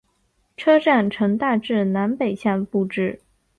[0.57, 3.19] 车站呈大致南北向布置。